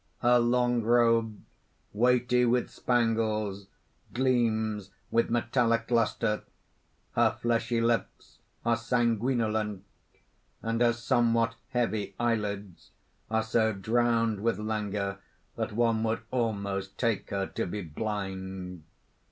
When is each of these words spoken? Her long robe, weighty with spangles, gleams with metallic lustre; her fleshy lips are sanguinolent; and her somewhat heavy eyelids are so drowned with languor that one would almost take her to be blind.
Her 0.23 0.39
long 0.39 0.81
robe, 0.81 1.39
weighty 1.93 2.43
with 2.43 2.71
spangles, 2.71 3.67
gleams 4.15 4.89
with 5.11 5.29
metallic 5.29 5.91
lustre; 5.91 6.41
her 7.13 7.37
fleshy 7.39 7.79
lips 7.79 8.39
are 8.65 8.77
sanguinolent; 8.77 9.83
and 10.63 10.81
her 10.81 10.93
somewhat 10.93 11.53
heavy 11.69 12.15
eyelids 12.19 12.89
are 13.29 13.43
so 13.43 13.73
drowned 13.73 14.39
with 14.41 14.57
languor 14.57 15.19
that 15.55 15.73
one 15.73 16.01
would 16.01 16.23
almost 16.31 16.97
take 16.97 17.29
her 17.29 17.45
to 17.45 17.67
be 17.67 17.83
blind. 17.83 18.81